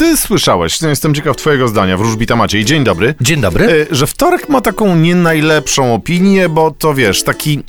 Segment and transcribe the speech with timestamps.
[0.00, 3.86] ty słyszałeś, no jestem ciekaw twojego zdania, wróżbita Maciej, dzień dobry, Dzień dobry.
[3.90, 7.62] e, że wtorek ma taką nie najlepszą opinię, bo to wiesz, taki...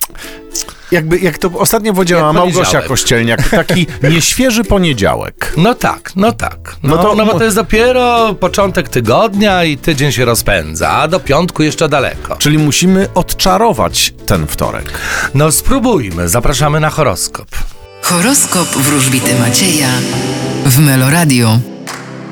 [0.91, 2.81] Jakby, jak to ostatnio powiedziała Małgosia.
[2.81, 5.53] Kościelniak, taki nieświeży poniedziałek.
[5.57, 6.75] No tak, no tak.
[6.83, 11.07] No, No to- no bo to jest dopiero początek tygodnia i tydzień się rozpędza, a
[11.07, 12.35] do piątku jeszcze daleko.
[12.35, 14.91] Czyli musimy odczarować ten wtorek.
[15.33, 17.47] No spróbujmy, zapraszamy na horoskop.
[18.01, 19.89] Horoskop wróżbity Macieja
[20.65, 21.59] w Meloradio.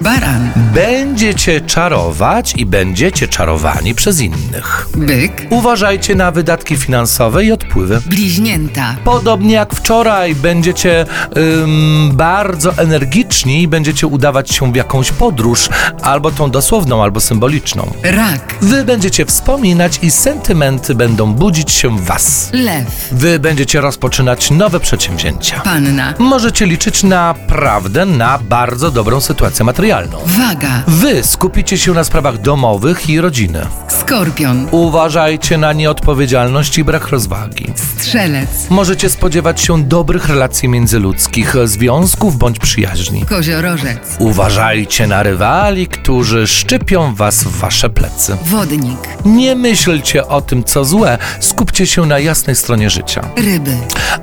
[0.02, 4.88] Baran, Będziecie czarować i będziecie czarowani przez innych.
[4.96, 8.02] byk, Uważajcie na wydatki finansowe i odpływy.
[8.06, 11.06] bliźnięta, Podobnie jak wczoraj, będziecie
[11.38, 15.70] ym, bardzo energiczni i będziecie udawać się w jakąś podróż,
[16.02, 17.92] albo tą dosłowną, albo symboliczną.
[18.04, 22.50] rak, Wy będziecie wspominać i sentymenty będą budzić się w was.
[22.54, 25.60] lew, Wy będziecie rozpoczynać nowe przedsięwzięcia.
[25.60, 29.89] panna, Możecie liczyć naprawdę na bardzo dobrą sytuację materialną.
[30.26, 33.66] Waga, Wy skupicie się na sprawach domowych i rodziny.
[33.88, 37.74] skorpion, Uważajcie na nieodpowiedzialność i brak rozwagi.
[37.76, 43.26] strzelec, Możecie spodziewać się dobrych relacji międzyludzkich, związków bądź przyjaźni.
[43.26, 48.38] koziorożec, Uważajcie na rywali, którzy szczypią was w wasze plecy.
[48.46, 53.22] wodnik, Nie myślcie o tym, co złe, skupcie się na jasnej stronie życia.
[53.38, 53.78] ryby,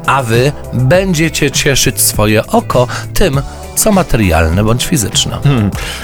[0.06, 3.40] A wy będziecie cieszyć swoje oko tym,
[3.76, 5.38] co materialne bądź fizyczne.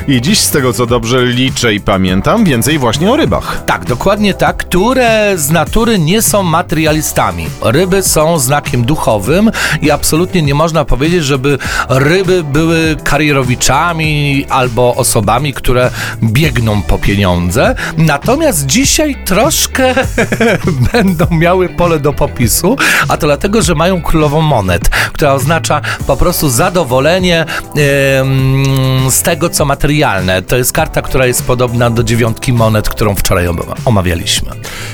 [0.08, 3.62] I dziś z tego co dobrze liczę i pamiętam, więcej właśnie o rybach.
[3.66, 7.46] Tak, dokładnie tak, które z natury nie są materialistami.
[7.62, 9.50] Ryby są znakiem duchowym
[9.82, 15.90] i absolutnie nie można powiedzieć, żeby ryby były karierowiczami albo osobami, które
[16.22, 17.74] biegną po pieniądze.
[17.96, 19.94] Natomiast dzisiaj troszkę
[20.92, 22.76] będą miały pole do popisu,
[23.08, 27.46] a to dlatego, że mają królową monet, która oznacza po prostu zadowolenie
[29.10, 30.42] z tego, co materialne.
[30.42, 34.50] To jest karta, która jest podobna do dziewiątki monet, którą wczoraj om- omawialiśmy.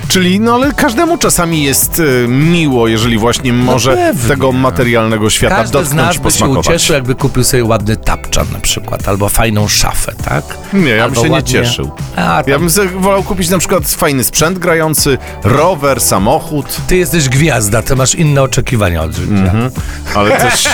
[0.09, 4.29] Czyli, no ale każdemu czasami jest e, miło, jeżeli właśnie może pewnie.
[4.29, 6.67] tego materialnego świata Każdy z nas dotknąć, by się posmakować.
[6.67, 10.45] ucieszył, jakby kupił sobie ładny tapczan na przykład, albo fajną szafę, tak?
[10.73, 11.91] Nie, ja bym Albo się nie ładnie- cieszył.
[12.17, 16.97] A, Ja tam, bym sobie wolał kupić na przykład fajny sprzęt grający, rower, samochód, Ty
[16.97, 19.53] jesteś gwiazda, ty masz inne oczekiwania od życia.
[20.15, 20.65] ale coś...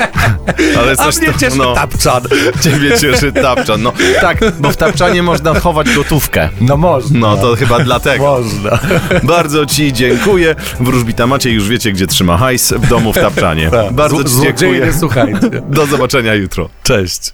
[0.78, 2.22] ale A coś mnie to- cieszy no, tapczan.
[2.64, 3.82] Ciebie cieszy tapczan.
[3.82, 6.48] No tak, bo w tapczanie można chować gotówkę.
[6.60, 7.18] No można.
[7.20, 8.38] No to chyba dlatego.
[9.22, 10.54] Bardzo Ci dziękuję.
[10.80, 13.70] Wróżbita Maciej już wiecie, gdzie trzyma hajs w domu w tapczanie.
[13.92, 14.26] Bardzo Tak.
[14.26, 14.92] Zł- Ci dziękuję.
[14.98, 15.40] słuchajcie.
[15.68, 16.68] Do zobaczenia jutro.
[16.82, 17.32] Cześć.